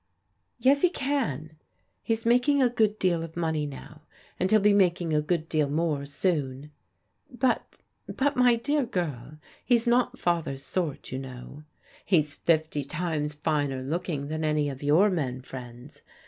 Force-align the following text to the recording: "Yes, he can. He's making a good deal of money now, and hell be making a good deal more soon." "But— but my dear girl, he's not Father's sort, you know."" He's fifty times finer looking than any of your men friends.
"Yes, 0.59 0.81
he 0.81 0.89
can. 0.89 1.57
He's 2.01 2.25
making 2.25 2.59
a 2.59 2.71
good 2.71 2.97
deal 2.97 3.21
of 3.21 3.37
money 3.37 3.67
now, 3.67 4.01
and 4.39 4.49
hell 4.49 4.59
be 4.59 4.73
making 4.73 5.13
a 5.13 5.21
good 5.21 5.47
deal 5.47 5.69
more 5.69 6.07
soon." 6.07 6.71
"But— 7.29 7.77
but 8.07 8.35
my 8.35 8.55
dear 8.55 8.83
girl, 8.83 9.37
he's 9.63 9.85
not 9.85 10.17
Father's 10.17 10.63
sort, 10.65 11.11
you 11.11 11.19
know."" 11.19 11.65
He's 12.03 12.33
fifty 12.33 12.83
times 12.83 13.35
finer 13.35 13.83
looking 13.83 14.27
than 14.27 14.43
any 14.43 14.69
of 14.69 14.81
your 14.81 15.11
men 15.11 15.41
friends. 15.43 16.01